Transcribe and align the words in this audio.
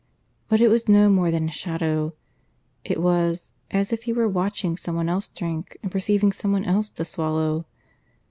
But 0.49 0.61
it 0.61 0.69
was 0.69 0.89
no 0.89 1.11
more 1.11 1.29
than 1.29 1.47
a 1.47 1.51
shadow: 1.51 2.15
it 2.83 2.99
was 2.99 3.53
as 3.69 3.93
if 3.93 4.05
he 4.05 4.13
were 4.13 4.27
watching 4.27 4.75
some 4.75 4.95
one 4.95 5.07
else 5.09 5.27
drink 5.27 5.77
and 5.83 5.91
perceiving 5.91 6.31
some 6.31 6.51
one 6.51 6.65
else 6.65 6.89
to 6.89 7.05
swallow. 7.05 7.67